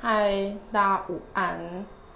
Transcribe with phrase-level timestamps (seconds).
[0.00, 1.58] 嗨，大家午安。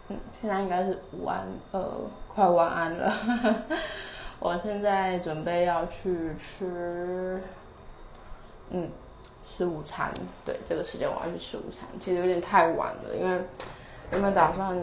[0.08, 3.12] 嗯，现在应该是午安，呃，快晚安了。
[4.38, 7.42] 我现在准备要去吃，
[8.70, 8.88] 嗯，
[9.42, 10.14] 吃午餐。
[10.44, 13.40] 对，这个时间我要去吃午餐，其实有点太晚了，因为
[14.12, 14.76] 原本打算，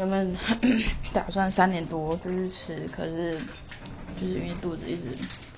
[0.00, 0.36] 原本
[1.14, 3.38] 打算三点多就去吃，可是
[4.14, 5.08] 就是因为肚子一直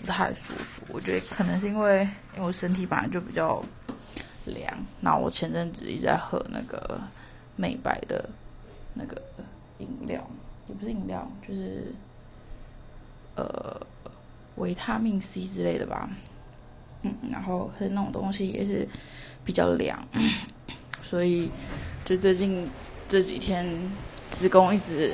[0.01, 3.61] 不太舒服，我觉得可能是因为因为我身体本来就比较
[4.47, 7.01] 凉，那我前阵子一直在喝那个
[7.57, 8.29] 美白的
[8.95, 9.21] 那个
[9.79, 10.27] 饮料，
[10.69, 11.93] 也不是饮料，就是
[13.37, 13.81] 呃
[14.57, 16.09] 维他命 C 之类的吧，
[17.03, 18.89] 嗯，然后喝那种东西也是
[19.45, 19.99] 比较凉，
[21.03, 21.51] 所以
[22.05, 22.69] 就最近
[23.09, 23.67] 这几天
[24.31, 25.13] 子宫一直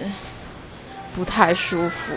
[1.15, 2.15] 不太舒服，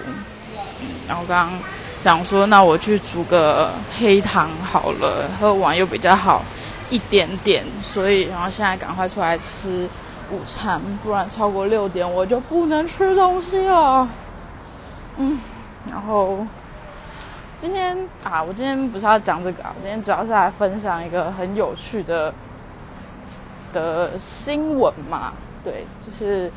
[0.81, 1.59] 嗯，然后刚刚
[2.03, 6.45] 想说，那我去煮个黑糖好了，喝完又比较好
[6.89, 9.87] 一点点，所以然后现在赶快出来吃
[10.31, 14.07] 午餐，不然超过六点我就不能吃东西了。
[15.17, 15.39] 嗯，
[15.89, 16.45] 然后
[17.59, 22.33] 今天啊，我今天不是要讲这个啊，今天主要是来分享一个很有趣的
[23.73, 25.33] 的新闻嘛。
[25.63, 26.51] 对，就是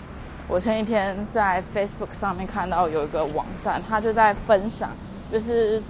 [0.46, 4.90] 我前一天在 Facebook 上面看到有一个网站，他就在分享，
[5.32, 5.82] 就是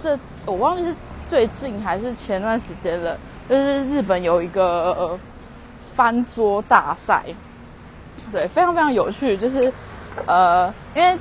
[0.00, 0.94] 这我忘记是
[1.26, 3.16] 最近还是前段时间了，
[3.48, 5.18] 就是日本有一个、
[5.94, 7.22] 翻桌大赛，
[8.32, 9.72] 对，非常非常有趣，就是
[10.26, 11.18] 呃，因为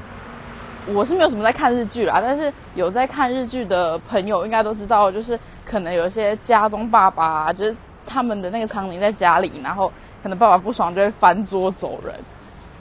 [0.94, 12.14] 我是没有什么在看日剧啦，但是有在看日剧的朋友应该都知道，就是可能有一些家中爸爸、就是他们的那个场景在家里，然后可能爸爸不爽就会翻桌走人。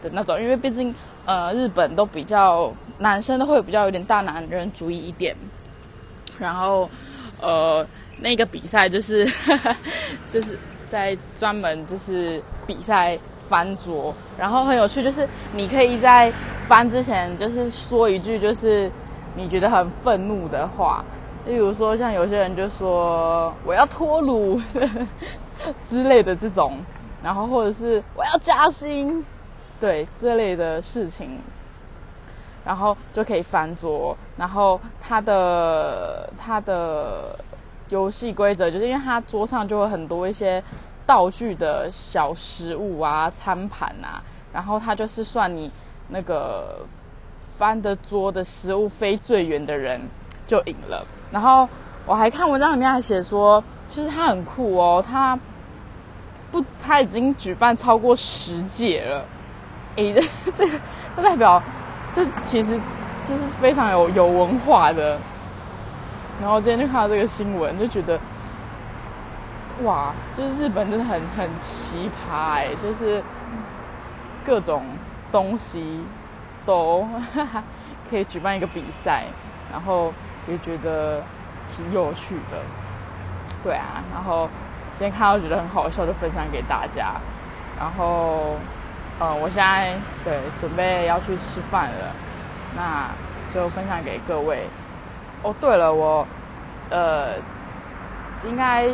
[0.03, 0.93] 的那种，因为毕竟
[1.25, 5.37] 呃日本都比较男生都会比较有点大男人主义一点，
[6.41, 6.91] 然后
[7.43, 7.87] 呃
[8.21, 9.27] 那个比赛就是
[10.31, 16.33] 就是在专门就是比赛翻桌，然后很有趣，就是你可以在
[16.69, 18.91] 翻之前就是说一句就是
[19.37, 21.05] 你觉得很愤怒的话，
[21.47, 24.61] 例如说像有些人就说我要脱乳
[25.91, 26.79] 之类的这种，
[27.23, 29.25] 然后或者是我要加薪，
[29.81, 31.39] 对这类的事情，
[32.65, 34.17] 然后就可以翻桌。
[34.37, 37.39] 然后它的它的
[37.89, 40.63] 游戏规则就是因为它桌上就会很多一些
[41.07, 44.23] 道具的小食物啊、餐盘啊，
[44.53, 45.71] 然后它就是算你
[46.09, 46.87] 那个
[47.41, 50.01] 翻的桌的食物飞最远的人
[50.47, 51.07] 就赢了。
[51.31, 51.69] 然后
[52.07, 55.39] 我还看文章里面还写说，就是他很酷哦，他
[56.51, 59.25] 不他已经举办超过十届了。
[59.97, 60.21] 诶，这
[60.53, 60.67] 这
[61.17, 61.63] 这代表
[62.15, 62.79] 这其实
[63.27, 65.19] 这是非常有有文化的。
[66.41, 68.19] 然后今天就看到这个新闻，就觉得
[69.85, 73.23] 哇，就是日本真的很很奇葩哎，就是
[74.45, 74.83] 各种
[75.31, 76.05] 东西
[76.67, 77.07] 都
[78.11, 79.25] 可以举办一个比赛，
[79.71, 80.13] 然后
[80.49, 81.23] 也觉得
[81.77, 82.59] 挺有趣的。
[83.63, 84.49] 对啊，然后
[84.99, 87.13] 今天看到觉得很好笑，就分享给大家。
[87.79, 88.57] 然后，
[89.19, 92.15] 呃，我现在对准备要去吃饭了，
[92.77, 93.07] 那
[93.55, 94.67] 就分享给各位。
[95.43, 96.27] 哦，对了，我
[96.91, 97.35] 呃
[98.45, 98.89] 应该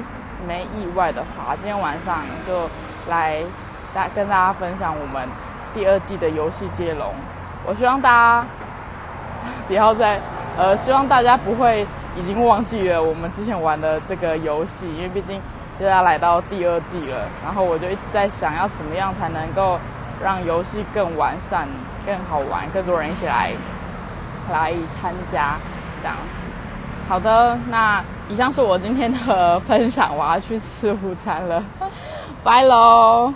[0.47, 2.69] 没意外的话，今天晚上就
[3.09, 3.43] 来
[3.95, 5.27] 大跟大家分享我们
[5.73, 7.15] 第二季的游戏接龙。
[7.67, 8.47] 我希望大家
[9.67, 10.19] 不要再
[10.59, 11.87] 呃，希望大家不会
[12.17, 15.41] 已经忘记了我们之前玩的这个游戏，因为毕竟
[15.79, 17.29] 就要来到第二季了。
[17.45, 19.79] 然后我就一直在想要怎么样才能够
[20.23, 21.67] 让游戏更完善、
[22.05, 23.53] 更好玩，更多人一起来
[24.51, 25.57] 来参加。
[26.03, 26.17] 这样，
[27.09, 31.63] 好的，那以上是我今天的分享，我要去吃午餐了，
[32.45, 33.33] 拜喽。